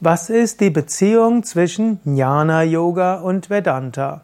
Was 0.00 0.30
ist 0.30 0.60
die 0.60 0.70
Beziehung 0.70 1.42
zwischen 1.42 1.98
Jnana 2.04 2.62
Yoga 2.62 3.16
und 3.16 3.50
Vedanta? 3.50 4.20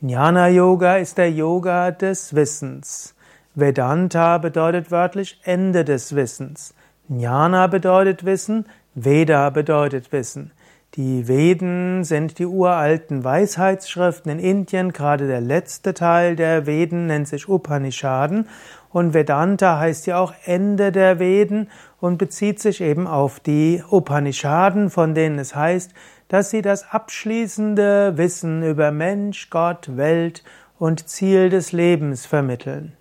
Jnana 0.00 0.48
Yoga 0.48 0.96
ist 0.96 1.18
der 1.18 1.30
Yoga 1.30 1.92
des 1.92 2.34
Wissens. 2.34 3.14
Vedanta 3.54 4.38
bedeutet 4.38 4.90
wörtlich 4.90 5.38
Ende 5.44 5.84
des 5.84 6.16
Wissens. 6.16 6.74
Jnana 7.08 7.68
bedeutet 7.68 8.24
Wissen, 8.24 8.64
Veda 8.96 9.50
bedeutet 9.50 10.10
Wissen. 10.10 10.50
Die 10.94 11.28
Veden 11.28 12.02
sind 12.02 12.38
die 12.38 12.46
uralten 12.46 13.22
Weisheitsschriften 13.22 14.32
in 14.32 14.38
Indien. 14.38 14.92
Gerade 14.92 15.26
der 15.26 15.40
letzte 15.40 15.92
Teil 15.92 16.34
der 16.34 16.66
Veden 16.66 17.06
nennt 17.06 17.28
sich 17.28 17.48
Upanishaden. 17.48 18.48
Und 18.90 19.12
Vedanta 19.12 19.78
heißt 19.78 20.06
ja 20.06 20.18
auch 20.18 20.32
Ende 20.44 20.90
der 20.90 21.18
Veden 21.18 21.68
und 22.00 22.16
bezieht 22.16 22.58
sich 22.58 22.80
eben 22.80 23.06
auf 23.06 23.38
die 23.38 23.82
Upanishaden, 23.90 24.88
von 24.88 25.14
denen 25.14 25.38
es 25.38 25.54
heißt, 25.54 25.92
dass 26.28 26.50
sie 26.50 26.62
das 26.62 26.90
abschließende 26.90 28.16
Wissen 28.16 28.62
über 28.62 28.90
Mensch, 28.90 29.50
Gott, 29.50 29.96
Welt 29.96 30.42
und 30.78 31.06
Ziel 31.08 31.50
des 31.50 31.72
Lebens 31.72 32.24
vermitteln. 32.24 32.94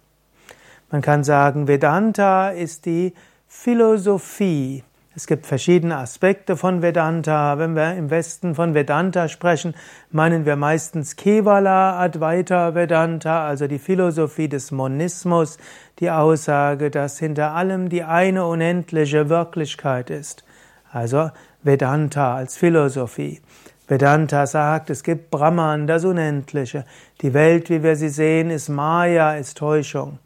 Man 0.91 1.01
kann 1.01 1.23
sagen, 1.23 1.67
Vedanta 1.67 2.49
ist 2.49 2.85
die 2.85 3.13
Philosophie 3.47 4.83
es 5.17 5.25
gibt 5.25 5.47
verschiedene 5.47 5.97
Aspekte 5.97 6.55
von 6.55 6.83
Vedanta. 6.83 7.57
Wenn 7.57 7.75
wir 7.75 7.95
im 7.95 8.11
Westen 8.11 8.53
von 8.53 8.75
Vedanta 8.75 9.27
sprechen, 9.29 9.73
meinen 10.11 10.45
wir 10.45 10.55
meistens 10.55 11.15
Kevala 11.15 11.99
Advaita 11.99 12.75
Vedanta, 12.75 13.47
also 13.47 13.65
die 13.65 13.79
Philosophie 13.79 14.47
des 14.47 14.69
Monismus, 14.69 15.57
die 15.97 16.11
Aussage, 16.11 16.91
dass 16.91 17.17
hinter 17.17 17.55
allem 17.55 17.89
die 17.89 18.03
eine 18.03 18.45
unendliche 18.45 19.27
Wirklichkeit 19.27 20.11
ist. 20.11 20.43
Also 20.91 21.31
Vedanta 21.63 22.35
als 22.35 22.55
Philosophie. 22.55 23.41
Vedanta 23.87 24.45
sagt, 24.45 24.91
es 24.91 25.01
gibt 25.01 25.31
Brahman, 25.31 25.87
das 25.87 26.05
Unendliche. 26.05 26.85
Die 27.21 27.33
Welt, 27.33 27.71
wie 27.71 27.81
wir 27.81 27.95
sie 27.95 28.09
sehen, 28.09 28.51
ist 28.51 28.69
Maya, 28.69 29.33
ist 29.33 29.57
Täuschung. 29.57 30.19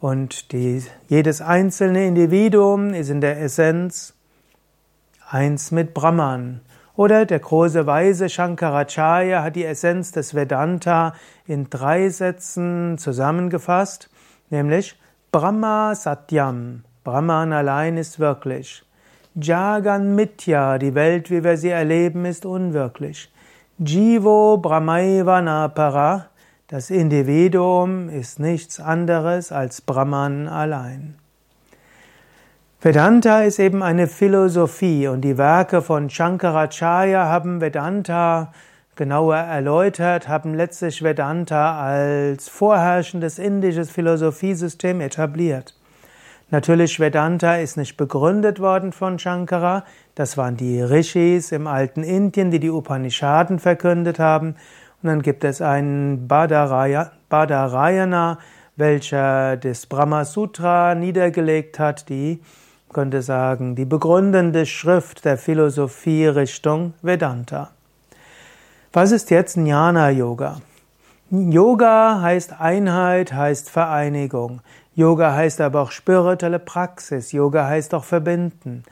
Und 0.00 0.50
die, 0.50 0.82
jedes 1.06 1.40
einzelne 1.40 2.08
Individuum 2.08 2.92
ist 2.92 3.08
in 3.08 3.20
der 3.20 3.40
Essenz 3.40 4.14
eins 5.32 5.70
mit 5.70 5.94
Brahman. 5.94 6.60
Oder 6.94 7.24
der 7.24 7.38
große 7.38 7.86
Weise 7.86 8.28
Shankaracharya 8.28 9.42
hat 9.42 9.56
die 9.56 9.64
Essenz 9.64 10.12
des 10.12 10.34
Vedanta 10.34 11.14
in 11.46 11.70
drei 11.70 12.10
Sätzen 12.10 12.98
zusammengefasst, 12.98 14.10
nämlich 14.50 15.00
Brahma 15.30 15.94
Satyam, 15.94 16.84
Brahman 17.02 17.54
allein 17.54 17.96
ist 17.96 18.18
wirklich. 18.18 18.84
Jagan 19.34 20.14
Mitya, 20.14 20.76
die 20.76 20.94
Welt, 20.94 21.30
wie 21.30 21.42
wir 21.42 21.56
sie 21.56 21.70
erleben, 21.70 22.26
ist 22.26 22.44
unwirklich. 22.44 23.32
Jivo 23.78 24.58
Brahmaivana 24.58 25.68
Para, 25.68 26.26
das 26.68 26.90
Individuum 26.90 28.10
ist 28.10 28.38
nichts 28.38 28.78
anderes 28.78 29.50
als 29.50 29.80
Brahman 29.80 30.46
allein. 30.46 31.21
Vedanta 32.84 33.42
ist 33.42 33.60
eben 33.60 33.80
eine 33.80 34.08
Philosophie 34.08 35.06
und 35.06 35.20
die 35.20 35.38
Werke 35.38 35.82
von 35.82 36.10
Shankaracharya 36.10 37.26
haben 37.26 37.60
Vedanta 37.60 38.52
genauer 38.96 39.36
erläutert, 39.36 40.26
haben 40.26 40.54
letztlich 40.54 41.00
Vedanta 41.00 41.80
als 41.80 42.48
vorherrschendes 42.48 43.38
indisches 43.38 43.88
Philosophiesystem 43.88 45.00
etabliert. 45.00 45.76
Natürlich, 46.50 46.98
Vedanta 46.98 47.54
ist 47.54 47.76
nicht 47.76 47.96
begründet 47.96 48.58
worden 48.58 48.90
von 48.90 49.16
Shankara, 49.20 49.84
das 50.16 50.36
waren 50.36 50.56
die 50.56 50.82
Rishis 50.82 51.52
im 51.52 51.68
alten 51.68 52.02
Indien, 52.02 52.50
die 52.50 52.58
die 52.58 52.70
Upanishaden 52.70 53.60
verkündet 53.60 54.18
haben. 54.18 54.56
Und 55.04 55.08
dann 55.08 55.22
gibt 55.22 55.44
es 55.44 55.62
einen 55.62 56.26
Badarayana, 56.26 56.98
welcher 58.74 59.56
das 59.56 59.86
Brahma 59.86 60.24
Sutra 60.24 60.96
niedergelegt 60.96 61.78
hat, 61.78 62.08
die 62.08 62.40
könnte 62.92 63.22
sagen, 63.22 63.74
die 63.74 63.84
begründende 63.84 64.66
Schrift 64.66 65.24
der 65.24 65.38
Philosophie 65.38 66.26
Richtung 66.26 66.94
Vedanta. 67.02 67.70
Was 68.92 69.10
ist 69.10 69.30
jetzt 69.30 69.56
Jnana 69.56 70.10
Yoga? 70.10 70.60
Yoga 71.30 72.20
heißt 72.20 72.60
Einheit, 72.60 73.32
heißt 73.32 73.70
Vereinigung. 73.70 74.60
Yoga 74.94 75.34
heißt 75.34 75.62
aber 75.62 75.80
auch 75.80 75.90
spirituelle 75.90 76.58
Praxis. 76.58 77.32
Yoga 77.32 77.66
heißt 77.66 77.94
auch 77.94 78.04
verbinden. 78.04 78.84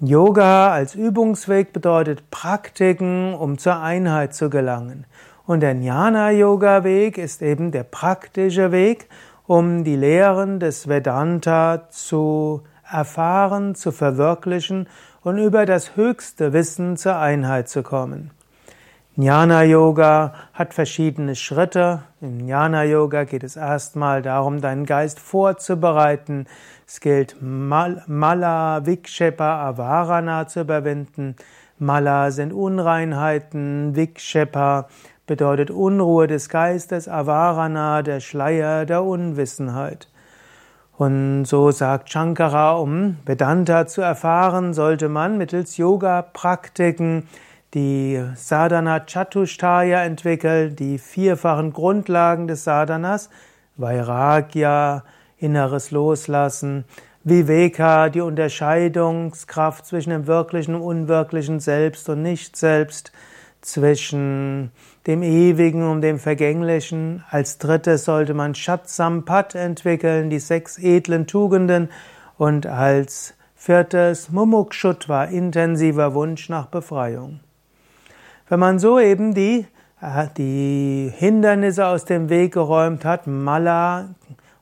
Yoga 0.00 0.72
als 0.72 0.96
Übungsweg 0.96 1.72
bedeutet 1.72 2.30
Praktiken, 2.30 3.34
um 3.34 3.58
zur 3.58 3.80
Einheit 3.80 4.34
zu 4.34 4.50
gelangen. 4.50 5.06
Und 5.46 5.60
der 5.60 5.74
Jnana 5.74 6.30
Yoga 6.30 6.82
Weg 6.84 7.16
ist 7.16 7.42
eben 7.42 7.70
der 7.70 7.84
praktische 7.84 8.72
Weg, 8.72 9.08
um 9.46 9.82
die 9.82 9.96
Lehren 9.96 10.60
des 10.60 10.88
Vedanta 10.88 11.88
zu 11.90 12.62
erfahren, 12.90 13.74
zu 13.74 13.92
verwirklichen 13.92 14.88
und 15.22 15.38
über 15.38 15.66
das 15.66 15.96
höchste 15.96 16.52
Wissen 16.52 16.96
zur 16.96 17.16
Einheit 17.16 17.68
zu 17.68 17.82
kommen. 17.82 18.30
Jnana 19.16 19.64
Yoga 19.64 20.32
hat 20.52 20.74
verschiedene 20.74 21.34
Schritte. 21.34 22.02
In 22.20 22.46
Jnana 22.46 22.84
Yoga 22.84 23.24
geht 23.24 23.42
es 23.42 23.56
erstmal 23.56 24.22
darum, 24.22 24.60
deinen 24.60 24.86
Geist 24.86 25.18
vorzubereiten. 25.18 26.46
Es 26.86 27.00
gilt 27.00 27.36
Mala, 27.40 28.86
Vikshepa, 28.86 29.66
Avarana 29.66 30.46
zu 30.46 30.60
überwinden. 30.60 31.34
Mala 31.80 32.30
sind 32.30 32.52
Unreinheiten, 32.52 33.96
Vikshepa 33.96 34.86
bedeutet 35.26 35.72
Unruhe 35.72 36.28
des 36.28 36.48
Geistes, 36.48 37.08
Avarana 37.08 38.02
der 38.02 38.20
Schleier 38.20 38.86
der 38.86 39.02
Unwissenheit. 39.02 40.08
Und 40.98 41.44
so 41.44 41.70
sagt 41.70 42.10
Shankara, 42.10 42.72
um 42.72 43.18
Vedanta 43.24 43.86
zu 43.86 44.00
erfahren, 44.00 44.74
sollte 44.74 45.08
man 45.08 45.38
mittels 45.38 45.76
Yoga-Praktiken 45.76 47.28
die 47.72 48.20
Sadhana 48.34 48.98
Chatushtaya 49.06 50.02
entwickeln, 50.02 50.74
die 50.74 50.98
vierfachen 50.98 51.72
Grundlagen 51.72 52.48
des 52.48 52.64
Sadhanas, 52.64 53.30
Vairagya, 53.76 55.04
inneres 55.36 55.92
Loslassen, 55.92 56.84
Viveka, 57.22 58.08
die 58.08 58.20
Unterscheidungskraft 58.20 59.86
zwischen 59.86 60.10
dem 60.10 60.26
wirklichen 60.26 60.74
und 60.74 60.82
unwirklichen 60.82 61.60
Selbst 61.60 62.08
und 62.08 62.22
Nicht-Selbst, 62.22 63.12
zwischen 63.60 64.70
dem 65.06 65.22
Ewigen 65.22 65.88
und 65.88 66.02
dem 66.02 66.18
Vergänglichen. 66.18 67.24
Als 67.30 67.58
drittes 67.58 68.04
sollte 68.04 68.34
man 68.34 68.54
Shatsampat 68.54 69.54
entwickeln, 69.54 70.30
die 70.30 70.38
sechs 70.38 70.78
edlen 70.78 71.26
Tugenden. 71.26 71.90
Und 72.36 72.66
als 72.66 73.34
viertes 73.54 74.30
Mumukshutva, 74.30 75.24
intensiver 75.24 76.14
Wunsch 76.14 76.48
nach 76.48 76.66
Befreiung. 76.66 77.40
Wenn 78.48 78.60
man 78.60 78.78
so 78.78 79.00
eben 79.00 79.34
die, 79.34 79.66
äh, 80.00 80.28
die 80.36 81.12
Hindernisse 81.14 81.86
aus 81.86 82.04
dem 82.04 82.28
Weg 82.28 82.54
geräumt 82.54 83.04
hat, 83.04 83.26
Mala 83.26 84.14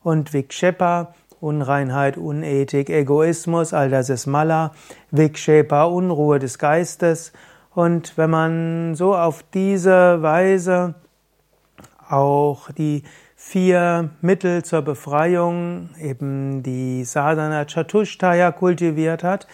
und 0.02 0.32
Vikshepa, 0.32 1.14
Unreinheit, 1.40 2.16
Unethik, 2.16 2.88
Egoismus, 2.88 3.74
all 3.74 3.90
das 3.90 4.08
ist 4.08 4.26
Mala, 4.26 4.72
Vikshepa, 5.10 5.84
Unruhe 5.84 6.38
des 6.38 6.58
Geistes 6.58 7.32
und 7.76 8.16
wenn 8.16 8.30
man 8.30 8.94
so 8.94 9.14
auf 9.14 9.44
diese 9.52 10.22
Weise 10.22 10.94
auch 12.08 12.70
die 12.70 13.02
vier 13.36 14.08
Mittel 14.22 14.64
zur 14.64 14.80
Befreiung, 14.80 15.90
eben 16.00 16.62
die 16.62 17.04
Sadhana 17.04 17.66
Chatushtaya 17.66 18.50
kultiviert 18.52 19.22
hat, 19.22 19.46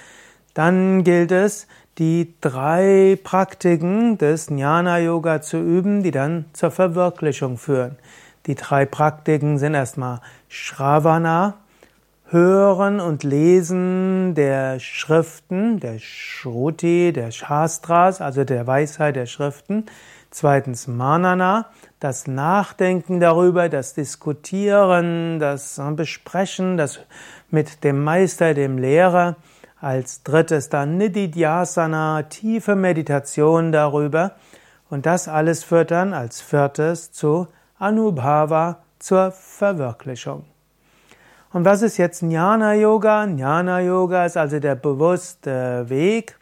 dann 0.54 1.02
gilt 1.02 1.32
es, 1.32 1.66
die 1.98 2.34
drei 2.40 3.18
Praktiken 3.24 4.18
des 4.18 4.50
Jnana 4.50 5.00
Yoga 5.00 5.42
zu 5.42 5.56
üben, 5.56 6.04
die 6.04 6.12
dann 6.12 6.44
zur 6.52 6.70
Verwirklichung 6.70 7.58
führen. 7.58 7.96
Die 8.46 8.54
drei 8.54 8.86
Praktiken 8.86 9.58
sind 9.58 9.74
erstmal 9.74 10.20
Shravana, 10.48 11.54
Hören 12.32 12.98
und 12.98 13.24
Lesen 13.24 14.34
der 14.34 14.80
Schriften, 14.80 15.80
der 15.80 15.98
Shruti, 15.98 17.12
der 17.12 17.30
Shastras, 17.30 18.22
also 18.22 18.44
der 18.44 18.66
Weisheit 18.66 19.16
der 19.16 19.26
Schriften. 19.26 19.84
Zweitens 20.30 20.86
Manana, 20.86 21.66
das 22.00 22.26
Nachdenken 22.26 23.20
darüber, 23.20 23.68
das 23.68 23.92
Diskutieren, 23.92 25.40
das 25.40 25.78
Besprechen, 25.94 26.78
das 26.78 27.00
mit 27.50 27.84
dem 27.84 28.02
Meister, 28.02 28.54
dem 28.54 28.78
Lehrer. 28.78 29.36
Als 29.78 30.22
drittes 30.22 30.70
dann 30.70 30.96
Nididhyasana, 30.96 32.22
tiefe 32.22 32.76
Meditation 32.76 33.72
darüber. 33.72 34.36
Und 34.88 35.04
das 35.04 35.28
alles 35.28 35.64
führt 35.64 35.90
dann 35.90 36.14
als 36.14 36.40
viertes 36.40 37.12
zu 37.12 37.48
Anubhava, 37.78 38.78
zur 38.98 39.32
Verwirklichung. 39.32 40.46
Und 41.52 41.64
was 41.64 41.82
ist 41.82 41.98
jetzt 41.98 42.22
Jnana 42.22 42.74
Yoga? 42.74 43.24
Jnana 43.24 43.80
Yoga 43.80 44.24
ist 44.24 44.36
also 44.36 44.58
der 44.58 44.74
bewusste 44.74 45.84
Weg. 45.88 46.36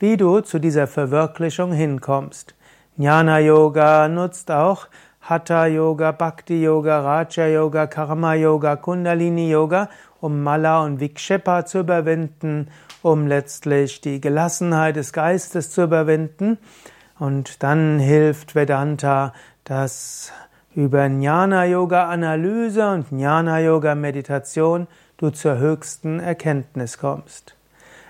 wie 0.00 0.16
du 0.16 0.40
zu 0.40 0.58
dieser 0.58 0.86
Verwirklichung 0.86 1.72
hinkommst. 1.72 2.54
Jnana 2.96 3.38
Yoga 3.38 4.08
nutzt 4.08 4.50
auch 4.50 4.88
Hatha 5.20 5.66
Yoga, 5.66 6.12
Bhakti 6.12 6.62
Yoga, 6.62 7.00
Raja 7.00 7.46
Yoga, 7.46 7.86
Karma 7.86 8.34
Yoga, 8.34 8.76
Kundalini 8.76 9.50
Yoga, 9.50 9.90
um 10.22 10.42
Mala 10.42 10.82
und 10.84 11.00
Vikshepa 11.00 11.66
zu 11.66 11.80
überwinden, 11.80 12.68
um 13.02 13.26
letztlich 13.26 14.00
die 14.00 14.22
Gelassenheit 14.22 14.96
des 14.96 15.12
Geistes 15.12 15.70
zu 15.70 15.82
überwinden. 15.82 16.56
Und 17.18 17.62
dann 17.62 17.98
hilft 17.98 18.54
Vedanta, 18.54 19.34
dass 19.64 20.32
über 20.74 21.06
Jnana 21.06 21.64
Yoga 21.64 22.08
Analyse 22.08 22.88
und 22.90 23.10
Jnana 23.10 23.58
Yoga 23.60 23.94
Meditation 23.94 24.86
du 25.16 25.30
zur 25.30 25.58
höchsten 25.58 26.20
Erkenntnis 26.20 26.98
kommst. 26.98 27.56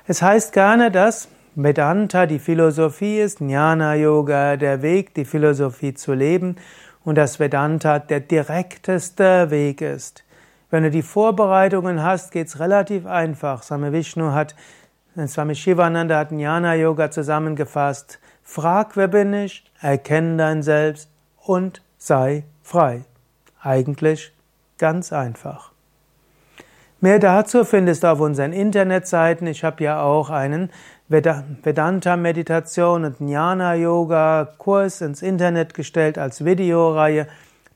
Es 0.07 0.23
heißt 0.23 0.53
gerne, 0.53 0.91
dass 0.91 1.29
Vedanta 1.55 2.27
die 2.27 2.39
Philosophie 2.39 3.19
ist, 3.21 3.41
Jnana 3.41 3.95
Yoga 3.95 4.57
der 4.57 4.83
Weg, 4.83 5.15
die 5.15 5.25
Philosophie 5.25 5.95
zu 5.95 6.15
leben 6.15 6.57
und 7.05 7.17
dass 7.17 7.41
Vedanta 7.41 7.99
der 7.99 8.21
direkteste 8.21 9.51
Weg 9.51 9.81
ist. 9.81 10.25
Wenn 10.71 10.85
du 10.85 10.91
die 10.91 11.03
Vorbereitungen 11.03 12.03
hast, 12.03 12.31
geht's 12.31 12.61
relativ 12.61 13.07
einfach. 13.07 13.63
Swami 13.63 13.93
Vishnu 13.93 14.33
hat, 14.33 14.55
Swami 15.27 15.55
Shivananda 15.55 16.19
hat 16.19 16.31
Jnana 16.31 16.75
Yoga 16.75 17.11
zusammengefasst. 17.11 18.21
Frag, 18.45 18.97
wer 18.97 19.09
bin 19.09 19.33
ich, 19.33 19.65
erkenne 19.81 20.37
dein 20.37 20.63
Selbst 20.63 21.11
und 21.45 21.83
sei 22.01 22.45
frei. 22.63 23.05
Eigentlich 23.63 24.33
ganz 24.79 25.13
einfach. 25.13 25.71
Mehr 27.03 27.19
dazu 27.19 27.65
findest 27.65 28.03
du 28.03 28.09
auf 28.09 28.21
unseren 28.21 28.53
Internetseiten. 28.53 29.47
Ich 29.47 29.65
habe 29.65 29.85
ja 29.85 30.03
auch 30.03 30.29
einen 30.31 30.71
Vedanta-Meditation 31.09 33.05
und 33.05 33.21
Jnana-Yoga-Kurs 33.21 35.01
ins 35.03 35.23
Internet 35.23 35.75
gestellt 35.75 36.19
als 36.19 36.45
Videoreihe. 36.45 37.27